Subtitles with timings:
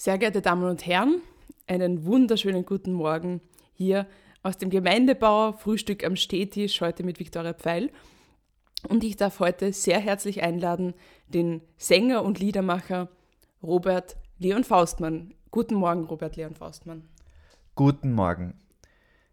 [0.00, 1.22] Sehr geehrte Damen und Herren,
[1.66, 3.40] einen wunderschönen guten Morgen
[3.74, 4.06] hier
[4.44, 7.90] aus dem Gemeindebau Frühstück am Stehtisch, heute mit Viktoria Pfeil.
[8.88, 10.94] Und ich darf heute sehr herzlich einladen
[11.26, 13.08] den Sänger und Liedermacher
[13.60, 15.34] Robert Leon Faustmann.
[15.50, 17.02] Guten Morgen, Robert Leon Faustmann.
[17.74, 18.54] Guten Morgen.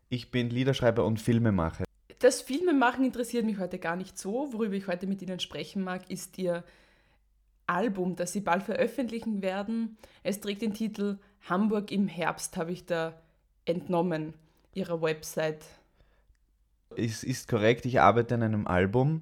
[0.10, 1.84] Ich bin Liederschreiber und Filmemacher.
[2.18, 4.52] Das Filmemachen interessiert mich heute gar nicht so.
[4.52, 6.64] Worüber ich heute mit Ihnen sprechen mag, ist Ihr
[7.68, 9.98] Album, das Sie bald veröffentlichen werden.
[10.24, 11.18] Es trägt den Titel
[11.50, 13.14] Hamburg im Herbst, habe ich da
[13.66, 14.34] entnommen,
[14.74, 15.66] Ihrer Website.
[16.96, 19.22] Es ist korrekt, ich arbeite an einem Album.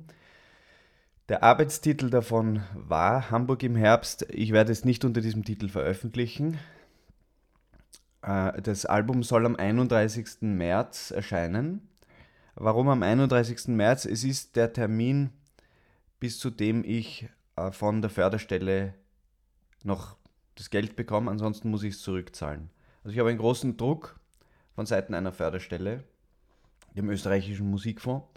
[1.30, 4.28] Der Arbeitstitel davon war Hamburg im Herbst.
[4.30, 6.60] Ich werde es nicht unter diesem Titel veröffentlichen.
[8.22, 10.42] Äh, das Album soll am 31.
[10.42, 11.88] März erscheinen.
[12.56, 13.70] Warum am 31.
[13.70, 14.06] März?
[14.06, 15.30] Es ist der Termin,
[16.20, 17.30] bis zu dem ich
[17.72, 18.96] von der Förderstelle
[19.84, 20.18] noch
[20.56, 22.70] das Geld bekomme, ansonsten muss ich es zurückzahlen.
[23.04, 24.20] Also ich habe einen großen Druck
[24.76, 26.04] von Seiten einer Förderstelle,
[26.96, 28.28] dem österreichischen Musikfonds.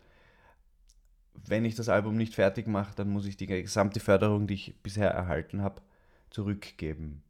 [1.35, 4.75] Wenn ich das Album nicht fertig mache, dann muss ich die gesamte Förderung, die ich
[4.83, 5.83] bisher erhalten habe,
[6.31, 7.23] zurückgeben.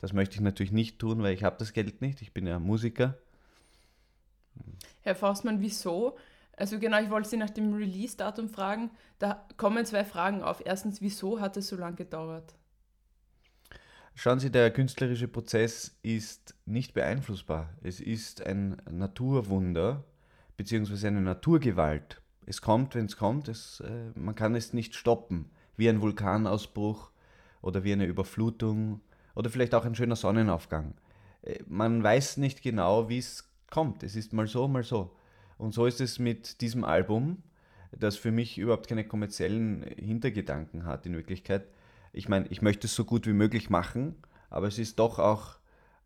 [0.00, 2.20] Das möchte ich natürlich nicht tun, weil ich habe das Geld nicht.
[2.22, 3.16] Ich bin ja Musiker.
[5.02, 6.16] Herr Faustmann, wieso
[6.56, 8.90] also genau, ich wollte Sie nach dem Release-Datum fragen.
[9.18, 10.62] Da kommen zwei Fragen auf.
[10.64, 12.54] Erstens, wieso hat es so lange gedauert?
[14.14, 17.68] Schauen Sie, der künstlerische Prozess ist nicht beeinflussbar.
[17.82, 20.04] Es ist ein Naturwunder
[20.56, 22.22] beziehungsweise eine Naturgewalt.
[22.46, 23.48] Es kommt, wenn es kommt.
[23.48, 27.10] Äh, man kann es nicht stoppen, wie ein Vulkanausbruch
[27.60, 29.02] oder wie eine Überflutung
[29.34, 30.94] oder vielleicht auch ein schöner Sonnenaufgang.
[31.42, 34.02] Äh, man weiß nicht genau, wie es kommt.
[34.02, 35.14] Es ist mal so, mal so.
[35.58, 37.42] Und so ist es mit diesem Album,
[37.92, 41.66] das für mich überhaupt keine kommerziellen Hintergedanken hat in Wirklichkeit.
[42.12, 44.16] Ich meine, ich möchte es so gut wie möglich machen,
[44.50, 45.58] aber es ist doch auch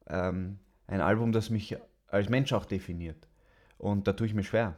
[0.06, 1.76] ähm, ein Album, das mich
[2.08, 3.28] als Mensch auch definiert.
[3.78, 4.76] Und da tue ich mir schwer.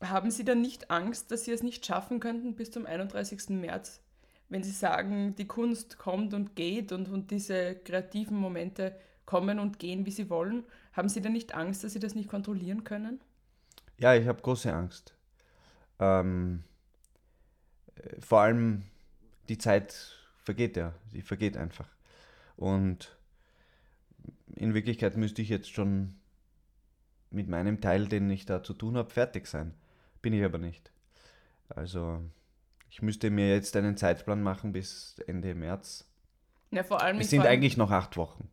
[0.00, 3.48] Haben Sie dann nicht Angst, dass Sie es nicht schaffen könnten bis zum 31.
[3.50, 4.00] März,
[4.48, 8.94] wenn Sie sagen, die Kunst kommt und geht und, und diese kreativen Momente
[9.28, 10.64] kommen und gehen, wie sie wollen.
[10.94, 13.20] Haben Sie denn nicht Angst, dass Sie das nicht kontrollieren können?
[13.98, 15.14] Ja, ich habe große Angst.
[15.98, 16.64] Ähm,
[17.96, 18.84] äh, vor allem
[19.50, 21.90] die Zeit vergeht ja, sie vergeht einfach.
[22.56, 23.18] Und
[24.54, 26.14] in Wirklichkeit müsste ich jetzt schon
[27.30, 29.74] mit meinem Teil, den ich da zu tun habe, fertig sein.
[30.22, 30.90] Bin ich aber nicht.
[31.68, 32.22] Also
[32.88, 36.06] ich müsste mir jetzt einen Zeitplan machen bis Ende März.
[36.70, 38.48] Ja, vor allem es sind eigentlich noch acht Wochen.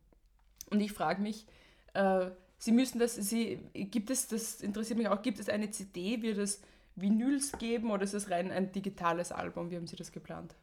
[0.69, 1.45] Und ich frage mich,
[1.93, 6.21] äh, Sie müssen das, Sie, gibt es, das interessiert mich auch, gibt es eine CD,
[6.21, 6.61] wird es
[6.95, 9.69] Vinyls geben oder ist es rein ein digitales Album?
[9.69, 10.55] Wie haben Sie das geplant?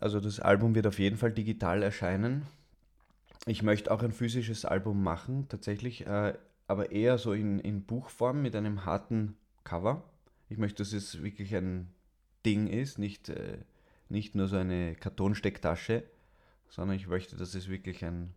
[0.00, 2.46] Also das Album wird auf jeden Fall digital erscheinen.
[3.46, 6.34] Ich möchte auch ein physisches Album machen, tatsächlich, äh,
[6.66, 10.04] aber eher so in, in Buchform mit einem harten Cover.
[10.48, 11.92] Ich möchte, dass es wirklich ein
[12.46, 13.58] Ding ist, nicht, äh,
[14.08, 16.04] nicht nur so eine Kartonstecktasche
[16.68, 18.34] sondern ich möchte, dass es wirklich ein,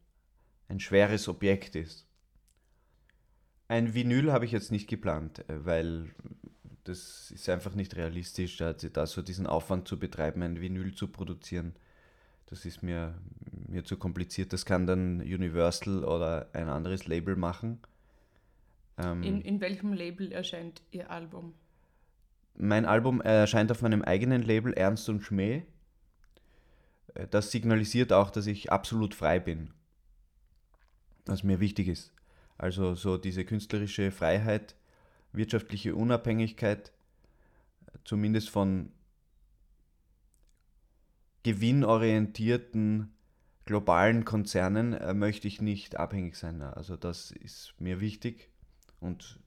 [0.67, 2.07] ein schweres Objekt ist.
[3.67, 6.09] Ein Vinyl habe ich jetzt nicht geplant, äh, weil
[6.83, 11.07] das ist einfach nicht realistisch, da, da so diesen Aufwand zu betreiben, ein Vinyl zu
[11.07, 11.75] produzieren.
[12.47, 13.13] Das ist mir,
[13.67, 14.51] mir zu kompliziert.
[14.51, 17.79] Das kann dann Universal oder ein anderes Label machen.
[18.97, 21.53] Ähm, in, in welchem Label erscheint Ihr Album?
[22.55, 25.63] Mein Album erscheint auf meinem eigenen Label Ernst und Schmäh.
[27.13, 29.71] Äh, das signalisiert auch, dass ich absolut frei bin,
[31.25, 32.11] was mir wichtig ist.
[32.57, 34.75] Also so diese künstlerische Freiheit,
[35.33, 36.91] wirtschaftliche Unabhängigkeit,
[38.03, 38.91] zumindest von
[41.43, 43.13] gewinnorientierten
[43.65, 46.61] globalen Konzernen äh, möchte ich nicht abhängig sein.
[46.61, 48.49] Also das ist mir wichtig
[48.99, 49.39] und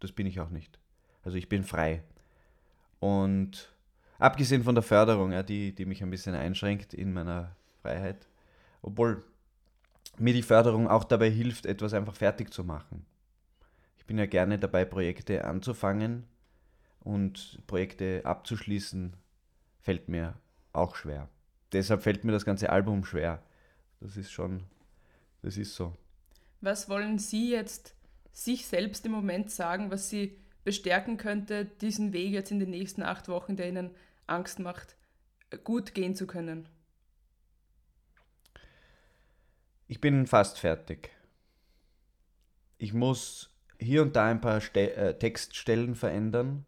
[0.00, 0.78] das bin ich auch nicht.
[1.22, 2.02] Also ich bin frei.
[2.98, 3.72] Und
[4.20, 8.28] Abgesehen von der Förderung, ja, die, die mich ein bisschen einschränkt in meiner Freiheit.
[8.82, 9.24] Obwohl
[10.18, 13.06] mir die Förderung auch dabei hilft, etwas einfach fertig zu machen.
[13.96, 16.24] Ich bin ja gerne dabei, Projekte anzufangen
[17.00, 19.14] und Projekte abzuschließen,
[19.80, 20.34] fällt mir
[20.74, 21.28] auch schwer.
[21.72, 23.42] Deshalb fällt mir das ganze Album schwer.
[24.00, 24.64] Das ist schon,
[25.40, 25.96] das ist so.
[26.60, 27.94] Was wollen Sie jetzt
[28.32, 33.02] sich selbst im Moment sagen, was Sie bestärken könnte, diesen Weg jetzt in den nächsten
[33.02, 33.90] acht Wochen, der Ihnen
[34.30, 34.96] Angst macht,
[35.64, 36.68] gut gehen zu können?
[39.88, 41.10] Ich bin fast fertig.
[42.78, 46.64] Ich muss hier und da ein paar Ste äh, Textstellen verändern,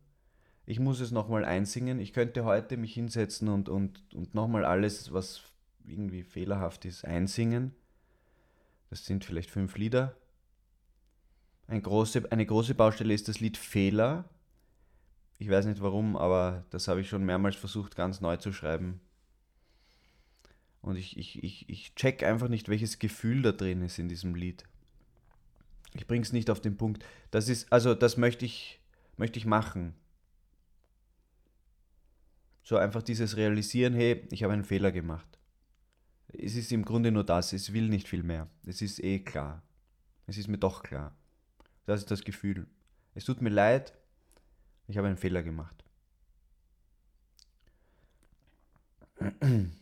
[0.64, 2.00] Ich muss es nochmal einsingen.
[2.00, 5.42] Ich könnte heute mich hinsetzen und, und, und nochmal alles, was
[5.84, 7.74] irgendwie fehlerhaft ist, einsingen.
[8.90, 10.16] Das sind vielleicht fünf Lieder.
[11.66, 14.24] Ein große, eine große Baustelle ist das Lied Fehler.
[15.42, 19.00] Ich weiß nicht warum, aber das habe ich schon mehrmals versucht, ganz neu zu schreiben.
[20.82, 24.36] Und ich, ich, ich, ich check einfach nicht, welches Gefühl da drin ist in diesem
[24.36, 24.62] Lied.
[25.94, 27.04] Ich bringe es nicht auf den Punkt.
[27.32, 28.78] Das ist, also das möchte ich,
[29.16, 29.94] möchte ich machen.
[32.62, 35.40] So einfach dieses Realisieren, hey, ich habe einen Fehler gemacht.
[36.28, 38.48] Es ist im Grunde nur das, es will nicht viel mehr.
[38.64, 39.64] Es ist eh klar.
[40.28, 41.16] Es ist mir doch klar.
[41.84, 42.68] Das ist das Gefühl.
[43.16, 43.92] Es tut mir leid,
[44.92, 45.84] ich habe einen Fehler gemacht.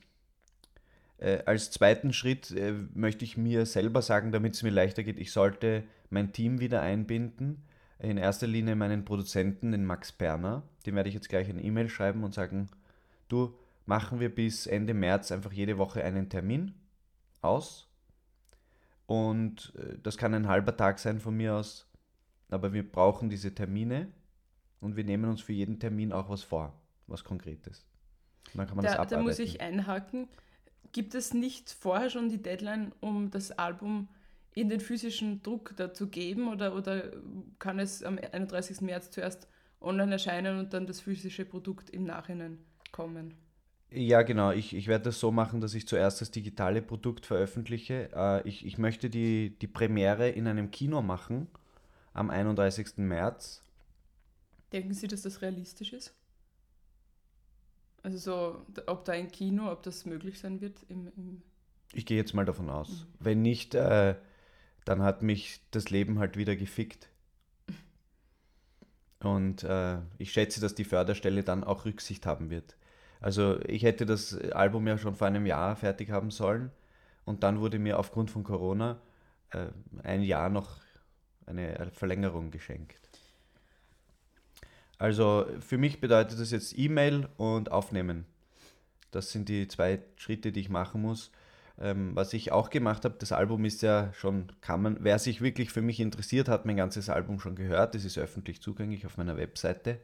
[1.22, 5.18] Äh, als zweiten Schritt äh, möchte ich mir selber sagen, damit es mir leichter geht,
[5.18, 7.62] ich sollte mein Team wieder einbinden.
[7.98, 10.62] In erster Linie meinen Produzenten, den Max Berner.
[10.86, 12.70] Dem werde ich jetzt gleich eine E-Mail schreiben und sagen,
[13.28, 13.54] du,
[13.84, 16.74] machen wir bis Ende März einfach jede Woche einen Termin
[17.42, 17.86] aus.
[19.04, 21.86] Und äh, das kann ein halber Tag sein von mir aus.
[22.48, 24.08] Aber wir brauchen diese Termine
[24.80, 26.72] und wir nehmen uns für jeden Termin auch was vor,
[27.06, 27.86] was Konkretes.
[28.54, 29.18] dann kann man da, das abarbeiten.
[29.18, 30.28] Da muss ich einhaken.
[30.92, 34.08] Gibt es nicht vorher schon die Deadline, um das Album
[34.54, 37.12] in den physischen Druck dazu geben oder, oder
[37.58, 38.80] kann es am 31.
[38.80, 39.46] März zuerst
[39.80, 42.58] online erscheinen und dann das physische Produkt im Nachhinein
[42.92, 43.34] kommen?
[43.92, 44.52] Ja, genau.
[44.52, 48.10] Ich, ich werde das so machen, dass ich zuerst das digitale Produkt veröffentliche.
[48.14, 51.48] Äh, ich, ich möchte die, die Premiere in einem Kino machen
[52.12, 52.98] am 31.
[52.98, 53.62] März.
[54.72, 56.14] Denken Sie, dass das realistisch ist?
[58.02, 61.42] Also so, ob da ein Kino, ob das möglich sein wird im, im
[61.92, 62.88] ich gehe jetzt mal davon aus.
[62.88, 63.06] Mhm.
[63.18, 64.14] Wenn nicht, äh,
[64.84, 67.08] dann hat mich das Leben halt wieder gefickt.
[69.20, 72.76] Und äh, ich schätze, dass die Förderstelle dann auch Rücksicht haben wird.
[73.20, 76.70] Also ich hätte das Album ja schon vor einem Jahr fertig haben sollen
[77.26, 78.98] und dann wurde mir aufgrund von Corona
[79.50, 79.66] äh,
[80.02, 80.78] ein Jahr noch
[81.44, 82.96] eine Verlängerung geschenkt.
[85.00, 88.26] Also für mich bedeutet das jetzt E-Mail und Aufnehmen.
[89.10, 91.32] Das sind die zwei Schritte, die ich machen muss.
[91.78, 95.40] Ähm, was ich auch gemacht habe, das Album ist ja schon, kann man, wer sich
[95.40, 97.94] wirklich für mich interessiert, hat mein ganzes Album schon gehört.
[97.94, 99.98] Das ist öffentlich zugänglich auf meiner Webseite.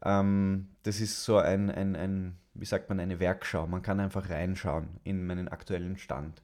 [0.00, 3.66] Ähm, das ist so ein, ein, ein, wie sagt man, eine Werkschau.
[3.66, 6.40] Man kann einfach reinschauen in meinen aktuellen Stand.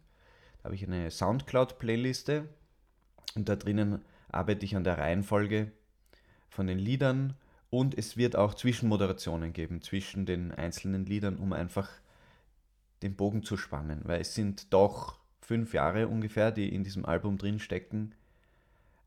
[0.59, 2.49] Da habe ich eine Soundcloud-Playliste
[3.37, 4.03] und da drinnen
[4.33, 5.71] arbeite ich an der Reihenfolge
[6.49, 7.37] von den Liedern
[7.71, 11.89] und es wird auch Zwischenmoderationen geben zwischen den einzelnen Liedern, um einfach
[13.03, 17.39] den Bogen zu spannen, weil es sind doch fünf Jahre ungefähr, die in diesem Album
[17.39, 18.15] drin stecken.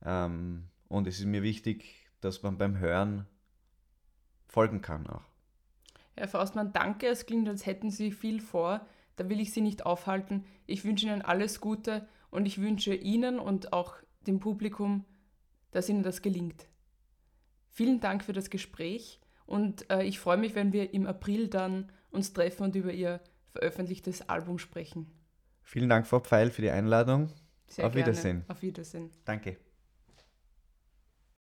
[0.03, 3.27] Ähm, und es ist mir wichtig, dass man beim Hören
[4.47, 5.23] folgen kann auch.
[6.15, 7.07] Herr Faustmann, danke.
[7.07, 8.85] Es klingt, als hätten Sie viel vor.
[9.15, 10.45] Da will ich Sie nicht aufhalten.
[10.65, 13.95] Ich wünsche Ihnen alles Gute und ich wünsche Ihnen und auch
[14.25, 15.05] dem Publikum,
[15.71, 16.67] dass Ihnen das gelingt.
[17.75, 21.91] Vielen Dank für das Gespräch und äh, ich freue mich, wenn wir im April dann
[22.11, 23.19] uns treffen und über Ihr
[23.51, 25.07] veröffentlichtes Album sprechen.
[25.63, 27.31] Vielen Dank, Frau Pfeil, für die Einladung.
[27.67, 28.05] Sehr Auf gerne.
[28.05, 28.45] Wiedersehen.
[28.47, 29.09] Auf Wiedersehen.
[29.25, 29.57] Danke.